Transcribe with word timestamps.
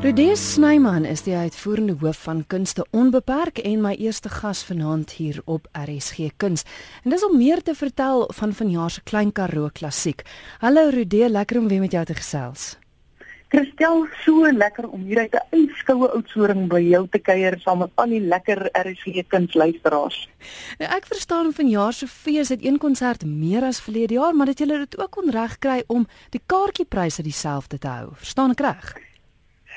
Rudeus 0.00 0.40
Snyman 0.54 1.04
is 1.04 1.26
die 1.26 1.34
uitvoerende 1.36 1.92
hoof 2.00 2.22
van 2.24 2.38
Kunste 2.48 2.86
Onbeperk 2.96 3.58
en 3.58 3.82
my 3.84 3.90
eerste 4.00 4.30
gas 4.32 4.62
vanaand 4.64 5.10
hier 5.12 5.42
op 5.44 5.66
RSG 5.76 6.30
Kuns. 6.40 6.64
En 7.04 7.12
dis 7.12 7.24
om 7.26 7.36
meer 7.36 7.60
te 7.62 7.74
vertel 7.76 8.24
van 8.32 8.54
vanjaar 8.56 8.90
se 8.90 9.02
Klein 9.04 9.32
Karoo 9.32 9.68
Klassiek. 9.72 10.22
Hallo 10.58 10.88
Rudeus, 10.88 11.28
lekker 11.28 11.58
om 11.58 11.68
weer 11.68 11.80
met 11.80 11.92
jou 11.92 12.04
te 12.04 12.16
gesels. 12.16 12.78
Christel, 13.52 14.06
so 14.24 14.48
lekker 14.52 14.88
om 14.88 15.04
hier 15.04 15.18
uit 15.18 15.34
'n 15.34 15.56
ijskoue 15.60 16.08
oudsoring 16.08 16.68
by 16.68 16.80
jou 16.80 17.06
te 17.08 17.18
kuier 17.18 17.58
saam 17.60 17.78
met 17.78 17.90
al 17.94 18.08
die 18.08 18.20
lekker 18.20 18.70
RSG 18.72 19.26
Kuns 19.28 19.54
luisteraars. 19.54 20.28
Nou, 20.78 20.90
ek 20.96 21.06
verstaan 21.06 21.52
vanjaar 21.52 21.92
se 21.92 22.06
fees 22.06 22.48
het 22.48 22.64
een 22.64 22.78
konsert 22.78 23.24
meer 23.24 23.62
as 23.62 23.80
verlede 23.80 24.14
jaar, 24.14 24.34
maar 24.34 24.46
dat 24.46 24.58
julle 24.58 24.78
dit 24.78 24.98
ook 24.98 25.10
kon 25.10 25.30
regkry 25.30 25.82
om 25.86 26.06
die 26.30 26.40
kaartjiepryse 26.46 27.22
dieselfde 27.22 27.78
te 27.78 27.88
hou. 27.88 28.08
Verstaan 28.14 28.50
ek 28.50 28.60
reg? 28.60 29.09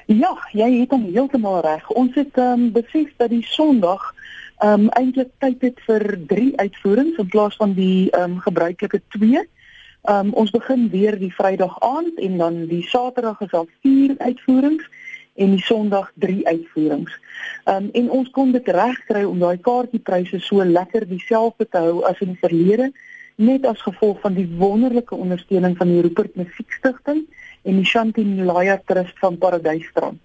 Ja, 0.06 0.34
jy 0.52 0.68
het 0.82 0.92
hom 0.92 1.06
heeltemal 1.08 1.62
reg. 1.64 1.88
Ons 1.96 2.16
het 2.20 2.36
ehm 2.36 2.68
um, 2.68 2.72
besef 2.76 3.12
dat 3.18 3.30
die 3.32 3.46
Sondag 3.48 4.14
ehm 4.60 4.88
um, 4.88 4.90
eintlik 5.00 5.32
tyd 5.40 5.62
het 5.62 5.80
vir 5.88 6.04
3 6.28 6.58
uitvoerings 6.60 7.18
in 7.18 7.28
plaas 7.28 7.56
van 7.56 7.74
die 7.74 8.12
ehm 8.12 8.32
um, 8.32 8.40
gebruikelike 8.40 9.02
2. 9.16 9.40
Ehm 9.40 10.28
um, 10.28 10.34
ons 10.34 10.52
begin 10.52 10.90
weer 10.90 11.20
die 11.20 11.32
Vrydag 11.34 11.80
aand 11.80 12.20
en 12.20 12.38
dan 12.38 12.66
die 12.68 12.84
Saterdag 12.88 13.40
is 13.42 13.52
al 13.52 13.68
4 13.82 14.16
uitvoerings 14.18 14.90
en 15.36 15.56
die 15.56 15.64
Sondag 15.64 16.12
3 16.16 16.48
uitvoerings. 16.48 17.20
Ehm 17.64 17.84
um, 17.84 17.90
en 17.94 18.10
ons 18.10 18.30
kon 18.30 18.52
dit 18.52 18.68
regkry 18.68 19.24
om 19.24 19.40
daai 19.40 19.58
kaartjiepryse 19.58 20.40
so 20.40 20.66
lekker 20.66 21.08
dieselfde 21.08 21.68
te 21.70 21.78
hou 21.78 22.04
as 22.04 22.20
in 22.20 22.36
die 22.36 22.44
verlede 22.44 22.92
net 23.36 23.66
as 23.66 23.82
gevolg 23.82 24.20
van 24.22 24.34
die 24.34 24.48
wonderlike 24.58 25.16
ondersteuning 25.16 25.78
van 25.78 25.88
die 25.88 26.02
Rupert 26.02 26.36
Musiekstigting 26.36 27.26
en 27.64 27.80
die 27.80 27.86
Chantilly 27.86 28.80
Trust 28.86 29.20
van 29.20 29.38
Paradysstrand. 29.38 30.22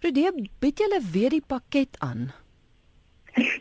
Rudie, 0.00 0.30
bied 0.58 0.78
julle 0.78 1.00
weer 1.12 1.30
die 1.30 1.42
pakket 1.46 1.96
aan? 1.98 2.30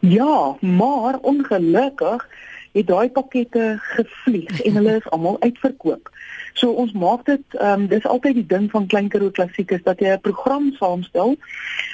Ja, 0.02 0.58
maar 0.62 1.18
ongelukkig 1.22 2.28
het 2.78 2.88
daai 2.88 3.10
pakkette 3.10 3.78
gevlieg 3.82 4.62
en 4.62 4.76
hulle 4.78 4.98
is 4.98 5.10
almal 5.10 5.40
uitverkoop. 5.42 6.12
So 6.54 6.72
ons 6.72 6.94
maak 6.94 7.26
dit 7.26 7.58
ehm 7.58 7.82
um, 7.82 7.88
dis 7.88 8.06
altyd 8.06 8.38
die 8.42 8.46
ding 8.54 8.70
van 8.72 8.88
Klein 8.88 9.10
Karoo 9.14 9.34
Klassiek 9.34 9.72
is 9.72 9.84
dat 9.84 10.00
jy 10.00 10.14
'n 10.14 10.22
program 10.22 10.72
saamstel 10.80 11.36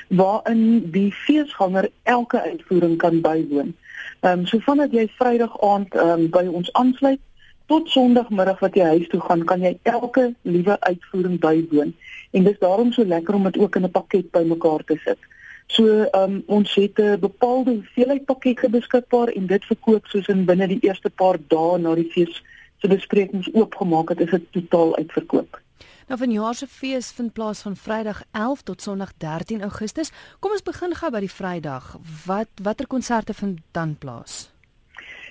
waarin 0.10 0.92
die 0.92 1.12
feesganger 1.12 1.90
elke 2.04 2.42
uitvoering 2.42 2.98
kan 2.98 3.22
bywoon. 3.22 3.76
Ehm 4.22 4.40
um, 4.40 4.46
so 4.46 4.60
vandat 4.60 4.92
jy 4.92 5.08
Vrydag 5.18 5.62
aand 5.62 5.96
ehm 5.96 6.10
um, 6.10 6.30
by 6.30 6.46
ons 6.48 6.74
aansluit 6.74 7.20
tot 7.66 7.90
Sondagmiddag 7.90 8.60
wat 8.60 8.76
jy 8.76 8.88
huis 8.96 9.08
toe 9.08 9.22
gaan, 9.22 9.46
kan 9.46 9.62
jy 9.62 9.78
elke 9.84 10.34
liewe 10.42 10.80
uitvoering 10.80 11.40
bywoon. 11.40 11.94
En 12.32 12.44
dis 12.44 12.60
daarom 12.60 12.92
so 12.92 13.06
lekker 13.06 13.36
om 13.36 13.44
dit 13.44 13.58
ook 13.58 13.76
in 13.76 13.86
'n 13.86 13.92
pakket 13.92 14.32
bymekaar 14.32 14.84
te 14.86 15.00
sit. 15.06 15.20
So 15.68 15.86
ehm 15.88 16.32
um, 16.32 16.44
ons 16.46 16.76
het 16.76 17.00
'n 17.00 17.20
bepaalde 17.20 17.72
hoeveelheid 17.72 18.26
pakkette 18.26 18.70
beskikbaar 18.70 19.28
en 19.28 19.46
dit 19.48 19.66
verkoop 19.66 20.06
soos 20.06 20.28
in 20.28 20.46
binne 20.46 20.68
die 20.68 20.82
eerste 20.82 21.10
paar 21.10 21.38
dae 21.48 21.78
na 21.78 21.96
die 21.96 22.12
fees 22.12 22.44
se 22.82 22.88
besprekings 22.88 23.54
oopgemaak 23.54 24.10
het, 24.10 24.20
is 24.20 24.30
dit 24.30 24.52
totaal 24.52 24.96
uitverkoop. 24.98 25.63
Nou 26.08 26.20
vanjaar 26.20 26.56
se 26.56 26.68
fees 26.68 27.12
vind 27.12 27.34
plaas 27.34 27.62
van 27.62 27.76
Vrydag 27.76 28.24
11 28.32 28.62
tot 28.62 28.82
Sondag 28.82 29.12
13 29.18 29.62
Augustus. 29.62 30.12
Kom 30.40 30.52
ons 30.52 30.64
begin 30.64 30.96
gou 30.96 31.12
by 31.12 31.22
die 31.24 31.32
Vrydag. 31.32 31.94
Wat 32.26 32.50
watter 32.64 32.88
konserte 32.88 33.34
vind 33.34 33.62
dan 33.72 33.96
plaas? 33.98 34.50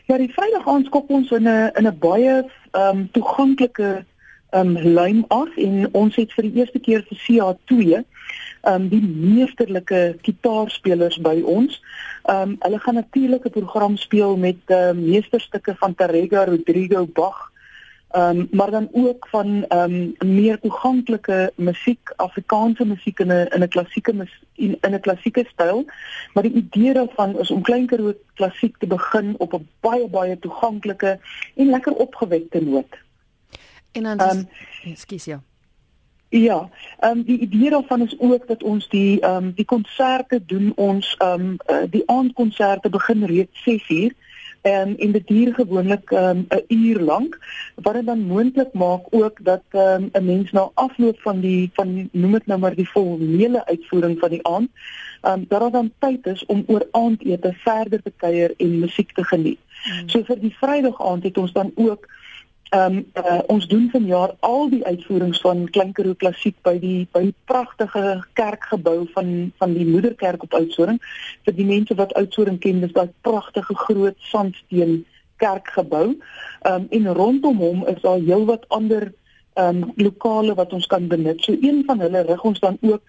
Ja, 0.09 0.17
die 0.17 0.33
Vrydag 0.33 0.67
aand 0.69 0.89
skop 0.89 1.11
ons 1.11 1.31
in 1.31 1.49
'n 1.49 1.71
in 1.77 1.87
'n 1.87 1.99
baie 1.99 2.33
ehm 2.71 2.97
um, 2.97 3.11
toeganklike 3.11 4.05
ehm 4.51 4.77
um, 4.77 4.79
lyn 4.79 5.25
af 5.29 5.57
en 5.57 5.89
ons 5.93 6.17
het 6.17 6.33
vir 6.33 6.43
die 6.43 6.55
eerste 6.61 6.79
keer 6.79 7.05
vir 7.09 7.19
CA2 7.25 7.77
ehm 7.93 8.05
um, 8.75 8.89
die 8.89 9.03
meesterlike 9.03 10.17
kitaarspelers 10.23 11.21
by 11.21 11.43
ons. 11.45 11.83
Ehm 12.25 12.49
um, 12.49 12.57
hulle 12.61 12.79
gaan 12.79 12.95
natuurlik 12.95 13.45
'n 13.45 13.51
program 13.51 13.97
speel 13.97 14.37
met 14.37 14.61
ehm 14.67 14.99
uh, 14.99 15.05
meesterstukke 15.05 15.75
van 15.77 15.95
Tarrega 15.95 16.45
Rodrigo 16.45 17.07
Bach 17.07 17.52
Ehm 18.13 18.39
um, 18.39 18.49
maar 18.51 18.71
dan 18.71 18.89
ook 18.93 19.27
van 19.29 19.65
ehm 19.69 20.13
um, 20.19 20.35
meer 20.35 20.61
toeganklike 20.61 21.53
musiek, 21.57 22.13
Afrikaanse 22.17 22.85
musiek 22.85 23.19
in 23.19 23.33
'n 23.33 23.47
in 23.55 23.63
'n 23.63 23.69
klassieke 23.69 24.29
in 24.55 24.79
'n 24.81 25.01
klassieke 25.01 25.45
styl. 25.53 25.85
Maar 26.33 26.43
die 26.43 26.53
idee 26.53 26.93
daarvan 26.93 27.39
is 27.39 27.51
om 27.51 27.63
klein 27.63 27.87
Karoo 27.87 28.13
klassiek 28.35 28.77
te 28.77 28.87
begin 28.87 29.35
op 29.39 29.53
'n 29.53 29.69
baie 29.81 30.09
baie 30.09 30.39
toeganklike 30.39 31.21
en 31.57 31.71
lekker 31.71 31.93
opgewekte 31.93 32.61
noot. 32.61 32.99
En 33.93 34.03
dan 34.03 34.21
um, 34.21 34.49
ekskuus 34.85 35.25
ja. 35.25 35.43
Ja, 36.29 36.69
ehm 36.99 37.19
um, 37.19 37.23
die 37.23 37.39
idee 37.39 37.71
daarvan 37.71 38.03
is 38.03 38.19
ook 38.19 38.47
dat 38.47 38.63
ons 38.63 38.89
die 38.89 39.21
ehm 39.21 39.45
um, 39.45 39.53
die 39.55 39.65
konserte 39.65 40.45
doen 40.47 40.73
ons 40.75 41.15
ehm 41.19 41.41
um, 41.41 41.57
uh, 41.67 41.91
die 41.91 42.03
aandkonserte 42.07 42.89
begin 42.89 43.25
reeds 43.25 43.63
6:00 44.63 44.73
en 44.73 44.99
in 44.99 45.13
die 45.13 45.23
dier 45.27 45.55
gewoonlik 45.55 46.11
um, 46.11 46.47
'n 46.49 46.65
uur 46.69 47.01
lank 47.01 47.39
wat 47.75 47.95
dit 47.95 48.07
dan 48.07 48.27
moontlik 48.27 48.73
maak 48.73 49.05
ook 49.11 49.45
dat 49.45 49.63
um, 49.73 50.11
'n 50.13 50.25
mens 50.25 50.51
na 50.51 50.71
afloop 50.75 51.21
van 51.21 51.41
die 51.41 51.71
van 51.75 52.09
noem 52.13 52.33
dit 52.33 52.47
nou 52.47 52.61
maar 52.61 52.75
die 52.75 52.87
formele 52.87 53.67
uitvoering 53.67 54.19
van 54.19 54.31
die 54.31 54.47
aand 54.47 54.69
um, 55.23 55.45
dat 55.49 55.61
daar 55.61 55.71
dan 55.71 55.93
tyd 55.99 56.27
is 56.27 56.47
om 56.47 56.65
oor 56.67 56.87
aandete 56.91 57.53
verder 57.53 58.03
te 58.03 58.13
kuier 58.17 58.55
en 58.57 58.79
musiek 58.79 59.13
te 59.13 59.25
geniet. 59.25 59.59
Hmm. 59.83 60.09
So 60.09 60.23
vir 60.23 60.41
die 60.41 60.57
Vrydag 60.61 61.03
aand 61.03 61.23
het 61.23 61.39
ons 61.39 61.53
dan 61.53 61.73
ook 61.75 62.09
Ehm 62.73 62.97
um, 62.97 63.07
uh, 63.21 63.39
ons 63.53 63.67
doen 63.69 63.89
vanjaar 63.93 64.31
al 64.41 64.71
die 64.73 64.85
uitvoerings 64.85 65.41
van 65.45 65.67
Klinkeroo 65.71 66.15
Klassiek 66.17 66.55
by 66.65 66.79
die 66.81 67.07
by 67.13 67.21
die 67.27 67.35
pragtige 67.45 68.25
kerkgebou 68.39 69.03
van 69.13 69.51
van 69.61 69.75
die 69.77 69.85
Moederkerk 69.85 70.47
op 70.47 70.55
Oudtshoorn. 70.57 70.97
Vir 71.45 71.55
die 71.59 71.67
mense 71.69 71.95
wat 71.99 72.15
Oudtshoorn 72.17 72.57
ken, 72.63 72.81
dis 72.81 72.95
daai 72.97 73.11
pragtige 73.29 73.77
groot 73.77 74.17
sandsteen 74.31 75.03
kerkgebou. 75.45 76.07
Ehm 76.63 76.87
um, 76.87 76.87
en 76.99 77.11
rondom 77.19 77.61
hom 77.61 77.83
is 77.93 78.01
daar 78.07 78.25
heelwat 78.25 78.65
ander 78.69 79.13
ehm 79.53 79.83
um, 79.83 79.93
lokale 79.97 80.55
wat 80.55 80.73
ons 80.73 80.87
kan 80.87 81.11
benut. 81.13 81.45
So 81.45 81.53
een 81.53 81.83
van 81.87 82.01
hulle 82.01 82.25
rig 82.31 82.43
ons 82.53 82.61
dan 82.65 82.79
ook 82.81 83.03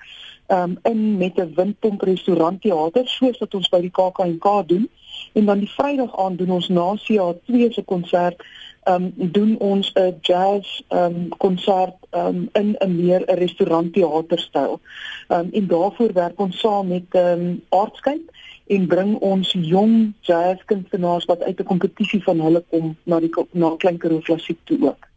ehm 0.48 0.76
um, 0.76 0.92
in 0.92 1.18
met 1.18 1.40
'n 1.40 1.54
windpomp 1.56 2.02
restaurant 2.02 2.62
teater 2.62 3.08
soos 3.08 3.40
wat 3.40 3.56
ons 3.56 3.70
by 3.70 3.82
die 3.82 3.96
KAK&K 4.02 4.68
doen. 4.68 4.90
En 5.34 5.46
dan 5.46 5.60
die 5.60 5.72
Vrydag 5.72 6.18
aand 6.18 6.38
doen 6.38 6.52
ons 6.60 6.68
na 6.68 6.96
CA2 7.06 7.72
se 7.72 7.84
konsert 7.86 8.44
um, 8.86 9.14
doen 9.16 9.58
ons 9.60 9.92
'n 9.94 10.18
jazz 10.22 10.82
um, 10.90 11.30
konsert 11.38 11.96
um, 12.12 12.50
in 12.54 12.76
'n 12.80 12.96
meer 12.96 13.22
'n 13.26 13.38
restaurant 13.38 13.94
teaterstyl. 13.94 14.80
Um, 15.28 15.50
en 15.52 15.68
daarvoor 15.68 16.14
werk 16.14 16.40
ons 16.40 16.60
saam 16.60 16.88
met 16.88 17.06
um, 17.12 17.64
Artscape 17.70 18.32
en 18.68 18.88
bring 18.88 19.18
ons 19.20 19.56
jong 19.60 20.14
jazzkunstenaars 20.22 21.26
wat 21.26 21.42
uit 21.42 21.60
'n 21.60 21.64
kompetisie 21.64 22.24
van 22.24 22.40
hulle 22.40 22.64
kom 22.70 22.98
na 23.04 23.20
die 23.20 23.32
na 23.52 23.76
Klein 23.78 23.98
Karoo 23.98 24.20
Klassiek 24.20 24.60
toe 24.64 24.78
ook. 24.82 25.08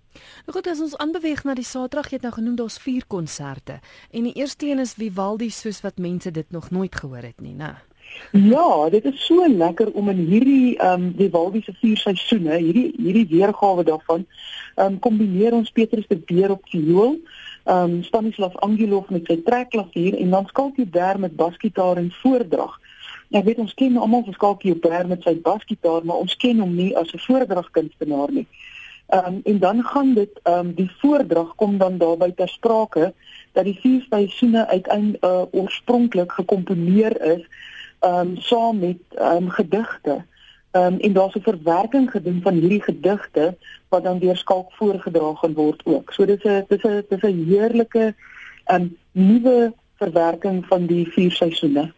Nou 0.47 0.59
goed, 0.59 0.67
as 0.67 0.81
ons 0.81 0.97
aanbeweeg 0.97 1.45
na 1.45 1.55
die 1.55 1.65
Saterdag, 1.65 2.11
jy 2.11 2.17
het 2.21 2.23
nou 2.23 2.35
genoem 2.35 2.57
daar's 2.57 2.79
4 2.79 3.07
konserte. 3.07 3.81
En 4.11 4.23
die 4.23 4.33
eerste 4.33 4.67
een 4.67 4.79
is 4.79 4.95
Vivaldi 4.95 5.51
soos 5.51 5.81
wat 5.81 5.99
mense 5.99 6.31
dit 6.31 6.51
nog 6.51 6.71
nooit 6.71 6.95
gehoor 6.95 7.23
het 7.23 7.41
nie, 7.41 7.55
né? 7.55 7.75
Ja, 8.33 8.89
dit 8.91 9.05
is 9.05 9.27
so 9.27 9.47
lekker 9.49 9.93
om 9.93 10.09
in 10.09 10.17
hierdie 10.29 10.77
ehm 10.77 11.03
um, 11.03 11.13
die 11.17 11.31
Walwie 11.31 11.63
se 11.63 11.73
vier 11.81 11.97
seisoene, 11.97 12.57
hierdie 12.59 12.93
hierdie 12.97 13.27
weergawe 13.31 13.85
daarvan, 13.85 14.27
ehm 14.75 14.87
um, 14.87 14.99
kombineer 14.99 15.55
ons 15.55 15.71
Petrus 15.71 16.07
de 16.09 16.17
Beer 16.17 16.51
op 16.51 16.67
viool, 16.71 17.17
ehm 17.65 17.95
um, 17.95 18.03
Stanislav 18.03 18.57
Angelov 18.67 19.09
met 19.15 19.31
sy 19.31 19.39
trekklavier 19.47 20.19
en 20.19 20.31
dan 20.31 20.47
Skalkie 20.47 20.87
Ber 20.87 21.21
met 21.21 21.37
basgitaar 21.37 21.97
en 21.97 22.11
voordrag. 22.23 22.75
Ek 23.31 23.45
weet 23.45 23.63
ons 23.63 23.75
ken 23.75 23.97
almal 23.97 24.25
vir 24.27 24.35
Skalkie 24.35 24.75
Ber 24.75 25.07
met 25.07 25.23
sy 25.23 25.37
basgitaar, 25.43 26.05
maar 26.05 26.25
ons 26.27 26.37
ken 26.37 26.61
hom 26.61 26.75
nie 26.75 26.93
as 26.97 27.15
'n 27.15 27.23
voordragkunstenaar 27.29 28.33
nie. 28.33 28.47
Ehm 29.07 29.27
um, 29.27 29.41
en 29.45 29.59
dan 29.59 29.83
gaan 29.85 30.15
dit 30.15 30.41
ehm 30.43 30.59
um, 30.59 30.75
die 30.75 30.91
voordrag 31.01 31.55
kom 31.55 31.79
dan 31.79 31.99
daarby 31.99 32.33
ter 32.35 32.49
sprake 32.49 33.15
dat 33.53 33.65
die 33.65 33.79
vier 33.81 34.07
seisoene 34.11 34.67
uiteindelik 34.67 35.25
uh, 35.25 35.43
oorspronklik 35.51 36.33
gekomponeer 36.33 37.21
is 37.23 37.47
ehm 38.07 38.19
um, 38.19 38.37
saam 38.39 38.79
met 38.79 39.01
ehm 39.15 39.37
um, 39.37 39.51
gedigte. 39.51 40.25
Ehm 40.71 40.93
um, 40.93 40.99
en 40.99 41.13
daar's 41.13 41.35
'n 41.35 41.49
verwerking 41.51 42.11
gedoen 42.11 42.41
van 42.43 42.55
hierdie 42.55 42.83
gedigte 42.83 43.57
wat 43.89 44.05
dan 44.05 44.19
deur 44.19 44.37
skalk 44.37 44.73
voorgedra 44.73 45.35
gaan 45.35 45.55
word 45.55 45.81
ook. 45.85 46.13
So 46.13 46.25
dis 46.25 46.45
'n 46.45 46.65
dis 46.69 46.83
'n 46.83 47.05
dis 47.09 47.23
'n 47.23 47.45
heerlike 47.49 48.15
ehm 48.65 48.81
um, 48.81 48.97
nuwe 49.13 49.73
verwerking 49.97 50.67
van 50.67 50.87
die 50.87 51.07
vier 51.07 51.33
seisoene. 51.33 51.93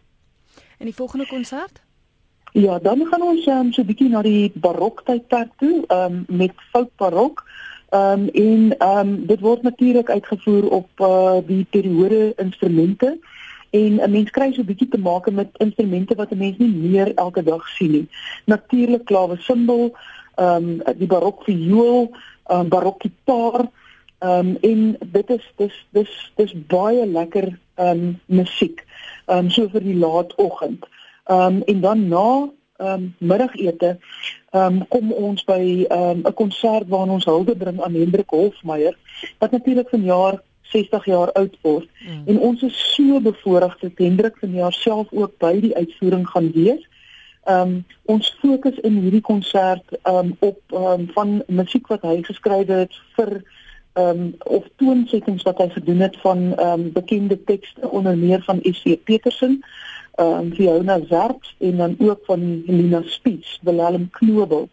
En 0.77 0.85
die 0.85 0.95
volgende 0.95 1.27
konsert? 1.27 1.81
Ja, 2.51 2.79
dan 2.79 3.05
gaan 3.05 3.21
ons 3.21 3.45
um, 3.45 3.73
so 3.73 3.81
'n 3.81 3.85
bietjie 3.85 4.09
na 4.09 4.21
die 4.21 4.51
baroktydperk 4.53 5.51
toe, 5.57 5.83
ehm 5.87 6.25
um, 6.27 6.37
met 6.37 6.51
fout 6.71 6.95
barok. 6.95 7.43
Ehm 7.89 8.19
um, 8.19 8.27
en 8.27 8.77
ehm 8.77 9.07
um, 9.07 9.25
dit 9.25 9.39
word 9.39 9.61
natuurlik 9.61 10.09
uitgevoer 10.09 10.69
op 10.69 10.89
uh, 10.99 11.37
die 11.45 11.65
periode 11.69 12.33
instrumente 12.35 13.19
en 13.69 14.01
'n 14.01 14.11
mens 14.11 14.29
kry 14.29 14.51
so 14.53 14.61
'n 14.61 14.65
bietjie 14.65 14.89
te 14.89 14.97
maak 14.97 15.31
met 15.31 15.49
instrumente 15.57 16.15
wat 16.15 16.31
'n 16.31 16.37
mens 16.37 16.57
nie 16.57 16.69
meer 16.69 17.13
elke 17.15 17.43
dag 17.43 17.67
sien 17.67 17.91
nie. 17.91 18.07
Natuurlik 18.45 19.05
klawe 19.05 19.37
simbol, 19.37 19.93
ehm 20.35 20.81
um, 20.85 20.97
die 20.97 21.07
barok 21.07 21.43
viool, 21.43 22.09
ehm 22.47 22.59
um, 22.59 22.69
barok 22.69 23.01
gitaar, 23.01 23.69
ehm 24.19 24.47
um, 24.47 24.57
en 24.61 24.97
dit 25.11 25.29
is 25.29 25.45
dis 25.55 25.85
dis 25.89 26.31
dis 26.35 26.53
baie 26.67 27.05
lekker 27.05 27.59
ehm 27.75 27.89
um, 27.89 28.19
musiek. 28.25 28.85
Ehm 29.25 29.37
um, 29.37 29.49
so 29.49 29.69
vir 29.69 29.81
die 29.81 29.97
laatoggend. 29.97 30.85
Ehm 31.25 31.55
um, 31.55 31.61
en 31.65 31.81
dan 31.81 32.07
na 32.07 32.49
ehm 32.77 32.93
um, 32.93 33.15
middagete 33.17 33.97
ehm 34.51 34.65
um, 34.65 34.87
kom 34.87 35.11
ons 35.11 35.43
by 35.43 35.85
ehm 35.89 36.01
um, 36.09 36.21
'n 36.25 36.33
konsert 36.33 36.87
waar 36.87 37.09
ons 37.09 37.25
hulde 37.25 37.55
bring 37.55 37.81
aan 37.81 37.93
Hendrik 37.93 38.29
Hofmeyer 38.29 38.97
wat 39.39 39.51
natuurlik 39.51 39.89
vanjaar 39.89 40.41
60 40.71 41.05
jaar 41.05 41.31
oud 41.31 41.57
word 41.61 41.87
mm. 42.05 42.23
en 42.25 42.39
ons 42.39 42.61
is 42.61 42.77
so 42.95 43.19
bevoorreg 43.19 43.77
dat 43.79 44.01
Hendrik 44.01 44.37
vanjaar 44.41 44.73
self 44.73 45.07
ook 45.11 45.37
by 45.37 45.59
die 45.59 45.75
uitvoering 45.75 46.27
gaan 46.29 46.51
wees. 46.51 46.85
Ehm 47.49 47.61
um, 47.61 47.85
ons 48.05 48.27
fokus 48.41 48.77
in 48.85 48.99
hierdie 49.01 49.23
konsert 49.25 49.95
ehm 50.01 50.15
um, 50.15 50.35
op 50.39 50.59
ehm 50.67 50.85
um, 50.91 51.07
van 51.15 51.29
musiek 51.47 51.87
wat 51.87 52.03
hy 52.05 52.19
geskryf 52.27 52.67
het 52.67 52.97
vir 53.15 53.31
ehm 53.93 54.19
um, 54.19 54.35
of 54.57 54.67
toonsettings 54.75 55.45
wat 55.47 55.57
hy 55.57 55.69
gedoen 55.77 56.03
het 56.05 56.19
van 56.25 56.43
ehm 56.55 56.73
um, 56.73 56.91
bekende 56.91 57.39
tekste 57.43 57.89
onder 57.89 58.17
meer 58.17 58.43
van 58.43 58.59
S.C. 58.61 58.99
Petersen, 59.03 59.63
ehm 60.15 60.35
um, 60.43 60.53
Fiona 60.53 60.99
Zerp 61.09 61.49
en 61.57 61.77
dan 61.77 61.95
ook 61.99 62.21
van 62.25 62.45
Helena 62.65 63.01
Spies, 63.05 63.59
Willem 63.61 64.09
Knobel. 64.11 64.69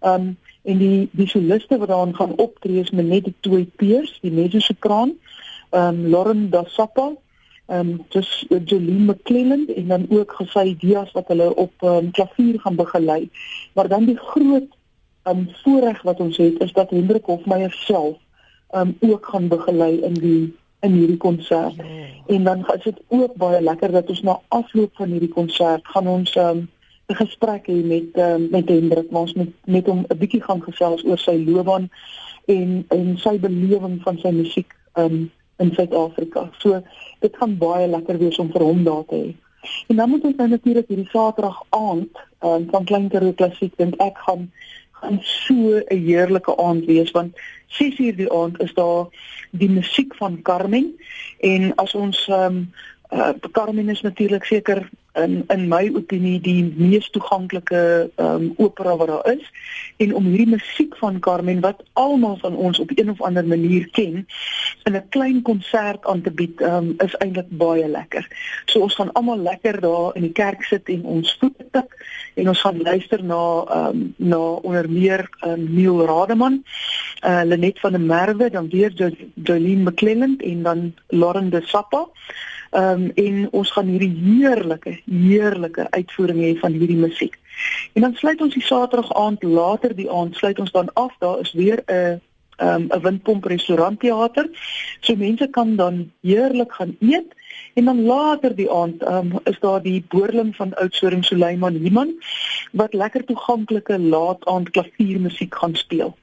Ehm 0.00 0.14
um, 0.14 0.38
en 0.62 0.78
die 0.78 1.08
die 1.10 1.28
soliste 1.28 1.78
wat 1.78 1.88
daarin 1.88 2.14
gaan 2.14 2.36
optree 2.36 2.80
is 2.80 2.90
Menette 2.90 3.32
Toy 3.40 3.64
Peers, 3.76 4.18
die 4.20 4.32
mezzo-sopran, 4.32 5.08
ehm 5.08 5.39
um, 5.70 6.08
Lauren 6.10 6.50
Da 6.50 6.64
ehm 7.70 7.88
um, 7.88 8.04
dus 8.08 8.46
Jolene 8.64 9.12
McClelland 9.12 9.72
en 9.72 9.86
dan 9.86 10.06
ook 10.08 10.32
gesy 10.32 10.76
Dias 10.78 11.12
wat 11.12 11.28
hulle 11.28 11.54
op 11.54 11.72
ehm 11.78 11.96
um, 11.96 12.10
klavier 12.10 12.60
gaan 12.60 12.74
begelei. 12.74 13.30
Maar 13.74 13.88
dan 13.88 14.04
die 14.04 14.18
groot 14.18 14.68
ehm 15.22 15.38
um, 15.38 15.48
voorreg 15.62 16.02
wat 16.02 16.20
ons 16.20 16.36
het 16.36 16.60
is 16.60 16.72
dat 16.72 16.90
Hendrik 16.90 17.24
Hofmeyer 17.24 17.72
self 17.72 18.16
ehm 18.70 18.94
um, 19.00 19.10
ook 19.10 19.26
gaan 19.26 19.48
begelei 19.48 20.00
in 20.00 20.14
die 20.14 20.56
in 20.80 20.92
hierdie 20.92 21.16
konsert. 21.16 21.74
Ja. 21.76 21.84
En 22.26 22.44
dan 22.44 22.66
is 22.74 22.82
dit 22.82 23.00
ook 23.08 23.34
baie 23.34 23.60
lekker 23.60 23.92
dat 23.92 24.08
ons 24.08 24.22
na 24.22 24.40
afloop 24.48 24.90
van 24.94 25.08
hierdie 25.08 25.32
konsert 25.32 25.86
gaan 25.86 26.06
ons 26.06 26.36
ehm 26.36 26.56
um, 26.56 26.68
'n 27.10 27.14
gesprek 27.14 27.66
hê 27.66 27.84
met 27.84 28.18
um, 28.24 28.48
met 28.50 28.68
Hendrik, 28.68 29.06
ons 29.10 29.32
met 29.34 29.50
met 29.64 29.86
hom 29.86 30.04
'n 30.08 30.18
bietjie 30.18 30.42
gaan 30.42 30.62
gesels 30.62 31.04
oor 31.04 31.18
sy 31.18 31.44
loopbaan 31.46 31.90
en 32.46 32.84
en 32.88 33.18
sy 33.18 33.38
belewing 33.38 34.02
van 34.02 34.18
sy 34.18 34.30
musiek 34.30 34.74
ehm 34.92 35.04
um, 35.04 35.30
in 35.60 35.72
Suid-Afrika. 35.76 36.48
So 36.58 36.82
dit 37.20 37.36
gaan 37.36 37.56
baie 37.60 37.86
lekker 37.88 38.18
wees 38.18 38.38
om 38.38 38.50
vir 38.52 38.64
hom 38.64 38.84
daar 38.84 39.04
te 39.08 39.22
hê. 39.22 39.30
En 39.92 39.96
dan 39.96 40.08
moet 40.10 40.24
ons 40.24 40.36
nou 40.36 40.48
natuurlik 40.48 40.88
hierdie 40.88 41.08
Saterdag 41.12 41.62
aand 41.76 42.20
um, 42.40 42.66
van 42.70 42.84
Klein 42.88 43.08
Karoo 43.12 43.36
Klassiek 43.36 43.76
dink 43.76 43.98
ek 44.00 44.20
gaan 44.26 44.48
gaan 45.00 45.18
so 45.22 45.80
'n 45.80 45.96
heerlike 45.96 46.56
aand 46.56 46.84
wees 46.84 47.10
want 47.10 47.36
6uur 47.80 48.16
die 48.16 48.32
aand 48.32 48.60
is 48.60 48.74
daar 48.74 49.06
die 49.50 49.70
musiek 49.70 50.14
van 50.14 50.42
Carmen 50.42 50.96
en 51.40 51.74
as 51.74 51.94
ons 51.94 52.28
ehm 52.28 52.44
um, 52.44 52.72
uh, 53.12 53.32
Carmen 53.52 53.88
is 53.88 54.00
natuurlik 54.00 54.44
seker 54.44 54.88
in 55.12 55.44
in 55.48 55.68
my 55.68 55.90
opinie 55.94 56.40
die 56.40 56.72
mees 56.76 57.10
toeganklike 57.10 58.10
um, 58.16 58.52
opera 58.56 58.96
wat 58.96 59.08
daar 59.08 59.32
is 59.32 59.50
en 59.96 60.14
om 60.14 60.24
hierdie 60.24 60.54
musiek 60.54 60.96
van 60.96 61.18
Carmen 61.18 61.60
wat 61.60 61.82
almal 61.92 62.36
van 62.36 62.56
ons 62.56 62.78
op 62.78 62.90
een 62.94 63.10
of 63.10 63.22
ander 63.22 63.46
manier 63.46 63.88
ken 63.90 64.26
in 64.90 64.96
'n 64.96 65.08
klein 65.08 65.42
konsert 65.42 66.06
aan 66.06 66.22
te 66.22 66.30
bied 66.30 66.60
um, 66.60 66.94
is 66.98 67.14
eintlik 67.22 67.50
baie 67.50 67.88
lekker. 67.88 68.26
So 68.66 68.80
ons 68.80 68.94
gaan 68.94 69.12
almal 69.12 69.38
lekker 69.38 69.80
daar 69.80 70.16
in 70.16 70.22
die 70.22 70.32
kerk 70.42 70.62
sit 70.62 70.88
en 70.88 71.04
ons 71.04 71.36
voete 71.40 71.66
tik 71.70 71.90
en 72.34 72.48
ons 72.48 72.60
gaan 72.60 72.82
luister 72.82 73.24
na 73.24 73.42
um, 73.78 74.14
na 74.16 74.42
onder 74.66 74.90
meer 74.90 75.28
um, 75.46 75.66
Neil 75.74 76.06
Rademan, 76.06 76.62
uh, 77.24 77.42
Lenet 77.44 77.80
van 77.80 77.92
der 77.92 78.00
Merwe, 78.00 78.50
dan 78.50 78.68
weer 78.68 78.92
Jolene 79.34 79.82
McClelland 79.90 80.42
en 80.42 80.62
dan 80.62 80.94
Lauren 81.08 81.50
de 81.50 81.62
Sappa. 81.64 82.06
Ehm 82.70 83.02
um, 83.02 83.10
en 83.14 83.48
ons 83.50 83.70
gaan 83.72 83.86
hierdie 83.86 84.14
heerlike 84.14 85.00
heerlike 85.04 85.86
uitvoering 85.90 86.38
hê 86.38 86.58
van 86.58 86.72
hierdie 86.72 86.96
musiek. 86.96 87.34
En 87.92 88.02
dan 88.02 88.14
sluit 88.14 88.40
ons 88.40 88.54
die 88.54 88.62
Saterdag 88.62 89.12
aand 89.14 89.42
later 89.42 89.94
die 89.94 90.10
aand 90.10 90.36
sluit 90.36 90.58
ons 90.58 90.70
dan 90.70 90.92
af. 90.92 91.16
Daar 91.18 91.40
is 91.40 91.52
weer 91.52 91.82
'n 91.86 92.20
um, 92.60 92.88
'n 92.88 93.02
windpomp 93.02 93.44
restaurantteater. 93.44 94.48
So 95.00 95.16
mense 95.16 95.48
kan 95.50 95.76
dan 95.76 96.12
heerlik 96.22 96.72
gaan 96.72 96.96
eet 97.00 97.34
en 97.74 97.84
dan 97.84 98.04
later 98.04 98.54
die 98.56 98.70
aand 98.70 99.02
um, 99.06 99.38
is 99.44 99.58
daar 99.60 99.82
die 99.82 100.04
boerling 100.08 100.56
van 100.56 100.74
Oudtshoorn 100.74 101.22
Suleiman 101.22 101.74
Iman 101.74 102.14
wat 102.72 102.94
lekker 102.94 103.24
toeganklike 103.24 103.98
laat 103.98 104.44
aand 104.46 104.70
klaviermusiek 104.70 105.54
gaan 105.54 105.74
speel. 105.74 106.16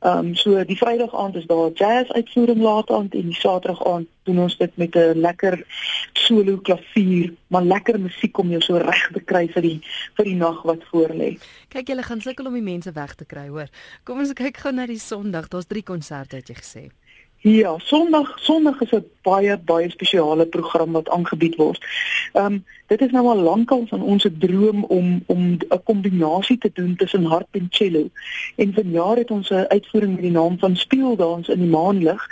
Ehm 0.00 0.18
um, 0.18 0.34
so 0.34 0.64
die 0.64 0.76
Vrydag 0.76 1.14
aand 1.14 1.36
is 1.36 1.46
daar 1.46 1.70
jazz 1.74 2.10
uitvoering 2.10 2.60
laat 2.60 2.90
aand 2.90 3.14
en 3.14 3.30
die 3.30 3.34
Saterdag 3.34 3.86
aand 3.86 4.08
doen 4.28 4.38
ons 4.38 4.56
dit 4.56 4.76
met 4.76 4.94
'n 4.94 5.20
lekker 5.20 5.64
solo 6.12 6.58
klavier, 6.58 7.32
maar 7.46 7.62
lekker 7.62 8.00
musiek 8.00 8.38
om 8.38 8.50
jou 8.50 8.60
so 8.60 8.76
reg 8.76 9.08
te 9.12 9.20
kry 9.20 9.48
vir 9.48 9.62
die 9.62 9.80
vir 10.16 10.24
die 10.24 10.34
nag 10.34 10.62
wat 10.62 10.84
voorlê. 10.92 11.38
Kyk, 11.68 11.88
julle 11.88 12.02
gaan 12.02 12.20
sukkel 12.20 12.46
om 12.46 12.52
die 12.52 12.62
mense 12.62 12.92
weg 12.92 13.14
te 13.14 13.24
kry, 13.24 13.48
hoor. 13.48 13.68
Kom 14.04 14.18
ons 14.18 14.32
kyk 14.32 14.56
gou 14.56 14.72
na 14.72 14.86
die 14.86 14.98
Sondag. 14.98 15.48
Daar's 15.48 15.66
3 15.66 15.82
konserte 15.82 16.36
het 16.36 16.48
jy 16.48 16.54
gesê. 16.54 16.90
Ja, 17.38 17.78
Sondag, 17.78 18.38
Sondag 18.40 18.80
is 18.80 18.90
'n 18.92 19.04
baie 19.22 19.58
baie 19.58 19.90
spesiale 19.90 20.46
program 20.46 20.92
wat 20.92 21.08
aangebied 21.08 21.56
word. 21.56 21.84
Ehm 22.32 22.46
um, 22.46 22.64
dit 22.86 23.00
is 23.00 23.10
nou 23.10 23.26
al 23.26 23.36
lankal 23.36 23.84
van 23.88 24.02
ons 24.02 24.22
se 24.22 24.38
droom 24.38 24.84
om 24.84 25.22
om 25.26 25.40
'n 25.52 25.82
kombinasie 25.84 26.58
te 26.58 26.70
doen 26.74 26.96
tussen 26.96 27.24
harp 27.24 27.48
en 27.50 27.66
cello. 27.70 28.08
En 28.56 28.72
vanjaar 28.72 29.16
het 29.16 29.30
ons 29.30 29.50
'n 29.50 29.68
uitvoering 29.68 30.12
met 30.12 30.22
die 30.22 30.30
naam 30.30 30.58
van 30.58 30.76
Speeldans 30.76 31.48
in 31.48 31.58
die 31.58 31.68
maanlig 31.68 32.26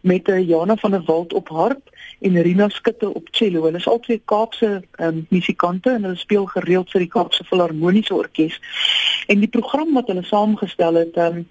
met 0.00 0.28
'n 0.28 0.46
Jana 0.46 0.76
van 0.76 0.90
der 0.90 1.02
Walt 1.04 1.32
op 1.32 1.48
harp 1.48 1.90
en 2.20 2.42
Rina 2.42 2.68
Skutte 2.68 3.14
op 3.14 3.28
cello. 3.30 3.64
Hulle 3.64 3.78
is 3.78 3.88
albei 3.88 4.20
Kaapse 4.24 4.82
um, 5.00 5.26
musikante 5.28 5.90
en 5.90 6.02
hulle 6.02 6.16
speel 6.16 6.46
gereeld 6.52 6.90
vir 6.92 7.04
die 7.04 7.10
Kaapse 7.10 7.44
Filharmoniese 7.44 8.14
Orkees. 8.14 8.58
En 9.26 9.40
die 9.40 9.48
program 9.48 9.92
wat 9.96 10.10
hulle 10.12 10.24
saamgestel 10.26 10.98
het, 11.00 11.16
um, 11.16 11.42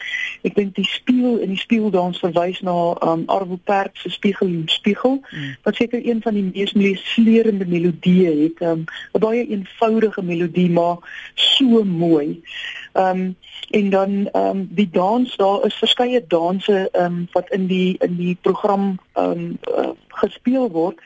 ek 0.47 0.55
dink 0.55 0.75
die 0.77 0.85
speel 0.87 1.39
en 1.39 1.53
die 1.53 1.61
speeldans 1.61 2.21
verwys 2.21 2.61
na 2.65 2.75
um, 3.05 3.25
Arvo 3.31 3.57
Pärt 3.69 3.97
se 3.97 4.11
Spiegel 4.13 4.51
en 4.51 4.67
Spiegel, 4.69 5.19
mm. 5.21 5.55
wat 5.67 5.81
seker 5.81 6.05
een 6.05 6.21
van 6.25 6.37
die 6.37 6.45
mees 6.51 6.75
meesleurende 6.77 7.65
melodieë 7.69 8.35
het, 8.43 8.61
um, 8.61 8.85
'n 9.13 9.23
baie 9.25 9.47
eenvoudige 9.47 10.21
melodie 10.21 10.69
maar 10.69 10.97
so 11.35 11.83
mooi. 11.83 12.41
Ehm 12.99 13.19
um, 13.19 13.35
en 13.69 13.89
dan 13.89 14.29
ehm 14.31 14.57
um, 14.57 14.67
die 14.71 14.89
dans 14.91 15.35
daar 15.35 15.65
is 15.65 15.75
verskeie 15.75 16.23
danse 16.27 16.89
ehm 16.91 17.05
um, 17.05 17.27
wat 17.31 17.49
in 17.49 17.65
die 17.67 17.95
in 17.99 18.15
die 18.15 18.37
program 18.41 18.99
ehm 19.13 19.31
um, 19.31 19.57
uh, 19.77 19.89
gespeel 20.07 20.71
word 20.71 20.99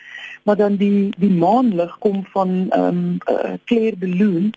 maar 0.44 0.56
dan 0.56 0.76
die 0.76 1.14
die 1.18 1.32
maanlig 1.32 1.98
kom 1.98 2.26
van 2.32 2.50
ehm 2.70 2.88
um, 2.88 3.18
uh, 3.30 3.54
Claire 3.66 3.98
de 3.98 4.08
Lune 4.08 4.50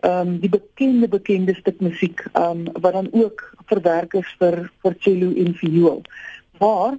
ehm 0.00 0.28
um, 0.28 0.38
die 0.38 0.48
bekende 0.48 1.08
bekende 1.08 1.54
stuk 1.54 1.80
musiek 1.80 2.24
ehm 2.32 2.50
um, 2.50 2.82
wat 2.82 2.92
dan 2.92 3.08
ook 3.10 3.54
verwerk 3.66 4.14
is 4.14 4.34
vir 4.38 4.70
vir 4.82 4.94
cello 4.98 5.32
en 5.44 5.54
viool. 5.54 6.02
Maar 6.58 6.94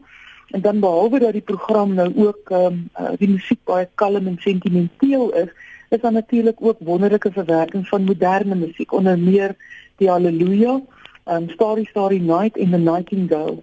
en 0.47 0.61
dan 0.61 0.79
behalwe 0.79 1.19
dat 1.19 1.33
die 1.33 1.47
program 1.53 1.93
nou 1.93 2.11
ook 2.27 2.49
ehm 2.49 2.65
um, 2.65 2.89
uh, 2.99 3.15
die 3.17 3.29
musiek 3.29 3.63
baie 3.63 3.89
kalm 3.95 4.27
en 4.27 4.37
sentimenteel 4.39 5.31
is, 5.33 5.49
is 5.89 6.01
daar 6.01 6.11
natuurlik 6.11 6.61
ook 6.61 6.77
wonderlike 6.79 7.31
verwerking 7.31 7.87
van 7.87 8.03
moderne 8.03 8.55
musiek 8.55 8.91
onder 8.91 9.19
meer 9.19 9.55
die 9.95 10.09
Halleluja, 10.09 10.81
ehm 11.23 11.43
um, 11.43 11.49
Starry 11.49 11.85
Starry 11.85 12.19
Night 12.19 12.57
in 12.57 12.71
the 12.71 12.77
Nightingale. 12.77 13.61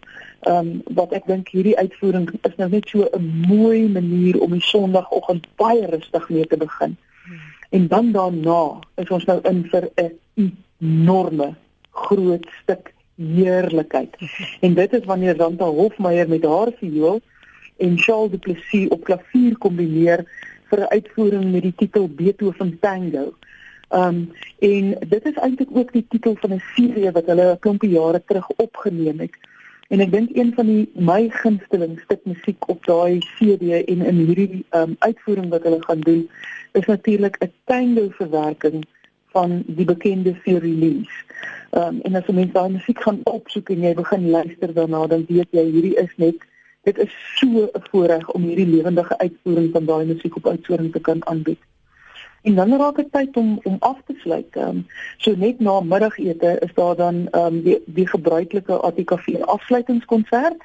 Um, 0.48 0.82
wat 0.84 1.12
ek 1.16 1.24
dink 1.26 1.48
hierdie 1.48 1.76
uitvoering 1.78 2.28
is 2.42 2.56
nou 2.56 2.68
net 2.68 2.88
so 2.88 3.08
'n 3.12 3.44
mooi 3.48 3.88
manier 3.88 4.40
om 4.40 4.50
die 4.50 4.60
Sondagoggend 4.60 5.46
baie 5.56 5.86
rustig 5.86 6.28
mee 6.28 6.46
te 6.46 6.56
begin. 6.56 6.96
En 7.70 7.88
dan 7.88 8.12
daarna 8.12 8.78
is 8.94 9.10
ons 9.10 9.24
nou 9.24 9.40
in 9.42 9.64
vir 9.70 9.88
'n 9.96 10.12
enorme 10.78 11.54
groot 11.90 12.46
stuk 12.62 12.92
heerlikheid. 13.16 14.16
En 14.60 14.74
dit 14.74 14.92
is 14.92 15.04
wanneer 15.04 15.36
Ranta 15.36 15.64
Hofmeyer 15.64 16.28
met 16.28 16.44
haar 16.44 16.72
viool 16.78 17.20
en 17.76 17.98
Charles 17.98 18.30
Du 18.30 18.38
Plessis 18.38 18.88
op 18.88 19.04
klavier 19.04 19.58
kombineer 19.58 20.24
vir 20.74 20.84
'n 20.84 20.92
uitvoering 20.98 21.52
met 21.52 21.62
die 21.62 21.74
titel 21.76 22.08
Beethoven 22.08 22.78
Tango. 22.80 23.34
Um 23.90 24.32
en 24.58 24.96
dit 25.08 25.24
is 25.24 25.34
eintlik 25.34 25.68
ook 25.72 25.92
die 25.92 26.06
titel 26.08 26.36
van 26.40 26.52
'n 26.52 26.62
serie 26.74 27.10
wat 27.10 27.26
hulle 27.26 27.52
'n 27.52 27.58
klompie 27.58 27.90
jare 27.90 28.22
terug 28.26 28.48
opgeneem 28.50 29.18
het. 29.18 29.36
En 29.88 30.00
ek 30.00 30.10
dink 30.10 30.36
een 30.36 30.52
van 30.54 30.66
die 30.66 30.90
my 30.94 31.28
gunsteling 31.28 32.00
stuk 32.00 32.20
musiek 32.24 32.68
op 32.68 32.84
daai 32.84 33.18
CD 33.18 33.62
en 33.86 34.00
in 34.10 34.18
hierdie 34.26 34.64
um 34.70 34.96
uitvoering 34.98 35.48
wat 35.48 35.62
hulle 35.62 35.82
gaan 35.82 36.00
doen 36.00 36.30
is 36.72 36.86
natuurlik 36.86 37.36
'n 37.40 37.52
tango 37.64 38.08
verwerking 38.10 38.84
van 39.26 39.62
die 39.66 39.84
bekende 39.84 40.34
Furilis. 40.34 41.12
Ehm 41.70 41.86
um, 41.86 42.00
en 42.00 42.14
as 42.14 42.26
jy 42.26 42.34
mens 42.34 42.52
daai 42.52 42.70
musiek 42.70 43.00
gaan 43.02 43.20
opsoek 43.24 43.70
en 43.70 43.80
jy 43.80 43.94
begin 43.94 44.30
luister 44.30 44.74
daarna, 44.74 45.06
dan 45.06 45.24
weet 45.28 45.48
jy 45.50 45.64
hierdie 45.70 45.96
is 45.96 46.12
net 46.16 46.36
dit 46.84 46.98
is 46.98 47.12
so 47.34 47.46
'n 47.46 47.84
voorreg 47.90 48.30
om 48.30 48.42
hierdie 48.42 48.66
lewendige 48.66 49.18
uitvoering 49.18 49.70
van 49.72 49.84
daai 49.84 50.04
musiek 50.06 50.36
op 50.36 50.46
uitvoering 50.46 50.92
te 50.92 51.00
kan 51.00 51.26
aanbied. 51.26 51.62
En 52.42 52.54
dan 52.54 52.76
raak 52.76 52.96
dit 52.96 53.12
tyd 53.12 53.36
om 53.36 53.60
om 53.62 53.76
af 53.80 53.98
te 54.06 54.14
sluit. 54.18 54.50
Ehm 54.50 54.68
um, 54.68 54.86
so 55.16 55.34
net 55.36 55.60
na 55.60 55.80
middagete 55.80 56.56
is 56.60 56.74
daar 56.74 56.96
dan 56.96 57.28
ehm 57.30 57.46
um, 57.46 57.62
die 57.62 57.82
die 57.86 58.08
gebruikelike 58.08 58.72
ATKV 58.72 59.40
afsluitingskonsert 59.40 60.56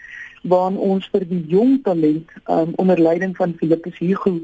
waar 0.42 0.76
ons 0.76 1.10
vir 1.12 1.28
die 1.28 1.46
jong 1.48 1.80
talent 1.84 2.30
um, 2.48 2.72
onder 2.76 3.00
leiding 3.00 3.36
van 3.36 3.54
Philippus 3.58 3.98
Hugo 3.98 4.40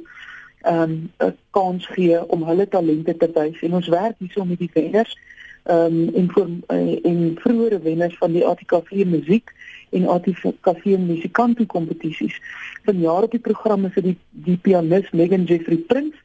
um, 0.67 1.11
'n 1.17 1.37
kans 1.49 1.85
gee 1.85 2.29
om 2.29 2.43
hulle 2.43 2.67
talente 2.67 3.17
te 3.17 3.29
wys 3.33 3.61
en 3.61 3.73
ons 3.73 3.87
werk 3.87 4.15
hierso 4.17 4.45
met 4.45 4.59
die 4.59 4.69
wenners 4.73 5.17
um, 5.63 6.09
en 6.15 6.29
vir 6.31 6.47
uh, 6.67 6.99
en 7.03 7.37
vroeëre 7.39 7.79
wenners 7.79 8.17
van 8.17 8.31
die 8.31 8.45
ATKV 8.45 9.05
musiek 9.05 9.53
en 9.95 10.07
ATKV 10.11 10.97
musikante 11.07 11.65
kompetisies. 11.65 12.35
Vanjaar 12.83 13.27
op 13.27 13.31
die 13.31 13.43
program 13.47 13.85
is 13.85 13.93
dit 13.97 14.03
die, 14.11 14.17
die 14.49 14.57
pianis 14.57 15.11
Megan 15.11 15.47
Jeffrey 15.49 15.77
Prince, 15.77 16.17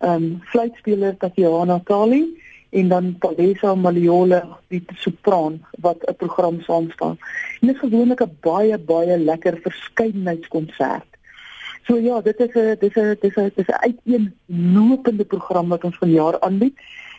ehm 0.00 0.22
um, 0.22 0.40
fluitspeler 0.52 1.16
Tatiana 1.16 1.80
Kali 1.84 2.24
en 2.70 2.88
dan 2.88 3.14
Palesa 3.18 3.74
Maliola 3.74 4.40
die 4.68 4.82
sopran 5.02 5.60
wat 5.80 6.04
'n 6.04 6.16
program 6.16 6.60
saamstel. 6.60 7.16
En 7.60 7.66
dit 7.66 7.74
is 7.74 7.80
gewoonlik 7.80 8.22
'n 8.22 8.36
baie 8.40 8.78
baie 8.78 9.18
lekker 9.18 9.58
verskeidenheidskonsert. 9.62 11.10
So 11.86 11.96
ja, 11.96 12.20
dit 12.20 12.40
is 12.40 12.54
'n 12.54 12.76
dis 12.80 12.96
'n 12.96 13.16
dis 13.20 13.36
'n 13.36 13.52
dis 13.56 13.68
'n 13.68 13.82
uiteenlopende 13.88 15.24
program 15.24 15.68
wat 15.68 15.84
ons 15.84 15.96
vanjaar 15.96 16.40
aanbied 16.40 16.76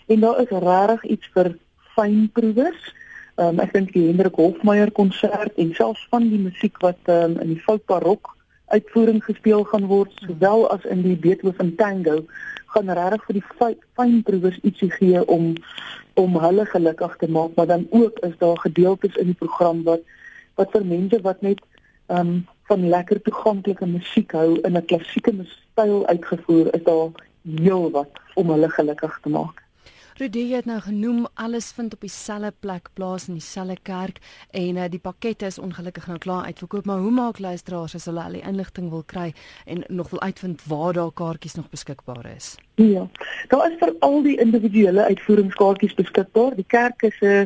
en 0.07 0.19
daar 0.19 0.39
is 0.41 0.49
regtig 0.49 1.03
iets 1.03 1.27
vir 1.33 1.57
fynproevers. 1.95 2.93
Um, 3.37 3.59
ek 3.61 3.73
dink 3.75 3.91
die 3.93 4.07
Hendrik 4.07 4.39
Hofmeyer 4.41 4.89
konsert 4.97 5.59
en 5.61 5.73
selfs 5.77 6.07
van 6.09 6.23
die 6.25 6.39
musiek 6.41 6.79
wat 6.81 6.97
um, 7.13 7.35
in 7.37 7.51
die 7.51 7.61
folk 7.61 7.83
barok 7.85 8.31
uitvoering 8.73 9.19
gespeel 9.23 9.61
gaan 9.69 9.85
word, 9.91 10.09
sowel 10.25 10.65
as 10.73 10.87
in 10.89 11.03
die 11.05 11.13
Beethoven 11.13 11.75
tango 11.77 12.23
gaan 12.73 12.89
regtig 12.89 13.27
vir 13.27 13.37
die 13.37 13.75
fynproevers 13.99 14.57
ietsie 14.65 14.89
gee 14.95 15.21
om 15.35 15.53
om 16.17 16.39
hulle 16.41 16.65
gelukkig 16.65 17.13
te 17.21 17.29
maak, 17.29 17.53
maar 17.55 17.69
dan 17.69 17.85
ook 17.93 18.17
is 18.25 18.33
daar 18.41 18.57
gedeeltes 18.57 19.19
in 19.21 19.29
die 19.29 19.37
program 19.37 19.85
wat 19.85 20.01
wat 20.57 20.73
vir 20.73 20.89
mense 20.95 21.21
wat 21.21 21.45
net 21.45 21.61
um, 22.09 22.41
van 22.71 22.89
lekker 22.89 23.21
toeganklike 23.21 23.85
musiek 23.85 24.33
hou 24.33 24.57
in 24.65 24.81
'n 24.81 24.85
klassieke 24.89 25.35
styl 25.53 26.07
uitgevoer, 26.07 26.73
is 26.73 26.83
daar 26.89 27.13
heel 27.61 27.91
wat 27.91 28.09
om 28.33 28.49
hulle 28.49 28.69
gelukkig 28.69 29.19
te 29.21 29.29
maak. 29.29 29.66
Rudie 30.17 30.55
het 30.55 30.65
nou 30.65 30.79
genoem 30.81 31.27
alles 31.33 31.67
vind 31.71 31.93
op 31.93 32.01
dieselfde 32.01 32.53
plek 32.59 32.87
plaas 32.93 33.27
in 33.27 33.35
dieselfde 33.37 33.75
kerk 33.81 34.17
en 34.49 34.79
uh, 34.81 34.87
die 34.89 34.99
pakkette 34.99 35.45
is 35.45 35.59
ongelukkig 35.61 36.07
nou 36.09 36.17
klaar 36.17 36.47
uitverkoop 36.49 36.85
maar 36.89 37.03
hoe 37.05 37.11
maak 37.11 37.37
luisteraars 37.39 37.93
as 37.95 38.07
hulle 38.09 38.23
al 38.23 38.33
die 38.33 38.41
inligting 38.41 38.89
wil 38.89 39.03
kry 39.05 39.27
en 39.65 39.83
nog 39.87 40.09
wil 40.09 40.21
uitvind 40.21 40.63
waar 40.65 40.97
daar 40.97 41.13
kaartjies 41.13 41.53
nog 41.53 41.69
beskikbaar 41.69 42.25
is? 42.35 42.55
Ja. 42.81 43.05
Daar 43.47 43.69
is 43.71 43.77
vir 43.77 43.93
al 43.99 44.23
die 44.25 44.39
individuele 44.41 45.05
uitvoeringskaartjies 45.05 45.93
beskikbaar. 46.01 46.55
Die 46.55 46.65
kerk 46.67 47.01
is 47.01 47.21
'n 47.21 47.45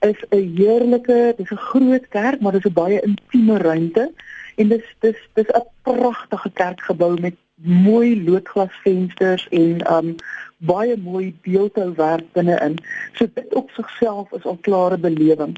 is 0.00 0.18
'n 0.30 0.54
heerlike, 0.58 1.34
dis 1.36 1.50
'n 1.50 1.66
groot 1.70 2.08
kerk, 2.08 2.40
maar 2.40 2.52
dis 2.52 2.66
'n 2.66 2.72
baie 2.72 3.00
intieme 3.00 3.58
ruimte 3.58 4.10
en 4.56 4.68
dis 4.68 4.86
dis 4.98 5.28
dis 5.34 5.54
'n 5.54 5.66
pragtige 5.82 6.50
kerkgebou 6.50 7.20
met 7.20 7.34
mooi 7.62 8.24
loodglasvensters 8.24 9.48
en 9.48 9.94
um 9.94 10.14
baie 10.58 10.96
mooi 10.96 11.36
beeldhouwerk 11.42 12.32
binne-in. 12.32 12.78
So 13.12 13.26
dit 13.34 13.54
op 13.54 13.70
sigself 13.70 14.32
is 14.32 14.44
al 14.44 14.58
klare 14.60 14.98
belewing. 14.98 15.56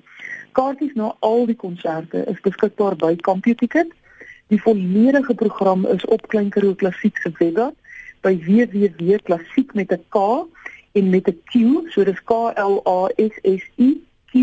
Kaartjies 0.52 0.94
na 0.94 1.14
al 1.20 1.46
die 1.46 1.56
konserte 1.56 2.24
is 2.26 2.40
beskikbaar 2.44 2.96
by 2.96 3.16
CompuTicket. 3.16 3.92
Die 4.50 4.60
volledige 4.62 5.34
program 5.34 5.86
is 5.86 6.04
op 6.04 6.26
Klein 6.28 6.50
Karoo 6.50 6.74
Klassiek 6.74 7.16
se 7.22 7.30
webwerf 7.38 7.76
by 8.20 8.34
www.klassiek 8.44 9.74
met 9.74 9.92
'n 9.92 10.04
K 10.08 10.46
en 10.92 11.10
met 11.10 11.28
'n 11.28 11.40
Q, 11.44 11.54
so 11.90 12.04
dis 12.04 12.22
K 12.24 12.32
L 12.56 12.80
A 12.84 13.08
S 13.16 13.34
S 13.42 13.62
I 13.76 14.00
Q 14.26 14.34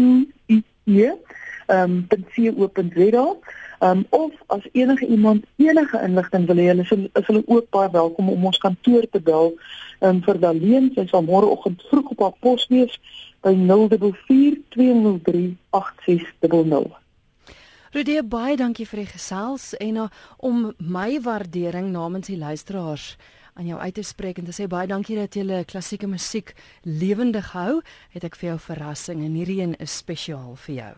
I 0.47 0.63
E. 0.83 1.11
Ehm 1.67 2.07
um, 2.07 2.07
.co.za. 2.07 3.35
Um 3.79 4.05
of 4.10 4.31
as 4.48 4.65
enige 4.72 5.05
iemand 5.05 5.46
enige 5.55 6.01
inligting 6.01 6.46
wil 6.46 6.57
hê, 6.57 6.67
hulle 6.72 6.86
is 7.13 7.27
hulle 7.27 7.43
ook 7.46 7.69
baie 7.69 7.89
welkom 7.91 8.29
om 8.29 8.46
ons 8.46 8.57
kantoor 8.57 9.05
te 9.12 9.22
bel 9.22 9.53
um, 10.01 10.22
vir 10.25 10.39
Daleen. 10.41 10.91
Sy 10.96 11.05
sal 11.12 11.25
môreoggend 11.27 11.84
vroeg 11.91 12.13
op 12.15 12.24
haar 12.25 12.38
pos 12.41 12.65
wees 12.74 12.96
by 13.46 13.53
044 13.53 14.63
203 14.74 15.43
8600. 15.69 16.96
Rudie 17.93 18.24
baie 18.24 18.57
dankie 18.57 18.86
vir 18.89 19.03
die 19.05 19.12
gesels 19.13 19.72
en 19.81 20.01
uh, 20.03 20.07
om 20.38 20.72
my 20.77 21.22
waardering 21.24 21.91
namens 21.93 22.31
die 22.31 22.38
luisteraars 22.38 23.13
aan 23.57 23.69
jou 23.69 23.77
uit 23.79 23.93
te 23.93 24.05
spreek 24.05 24.38
en 24.41 24.50
te 24.50 24.53
sê 24.53 24.67
baie 24.69 24.89
dankie 24.89 25.17
dat 25.17 25.38
jy 25.38 25.63
klassieke 25.69 26.10
musiek 26.10 26.53
lewendig 26.84 27.53
hou, 27.53 27.81
het 28.13 28.25
ek 28.25 28.38
vir 28.38 28.51
jou 28.51 28.57
verrassing 28.69 29.24
en 29.25 29.38
hierdie 29.38 29.62
een 29.63 29.77
is 29.81 29.98
spesiaal 29.98 30.57
vir 30.65 30.75
jou. 30.81 30.98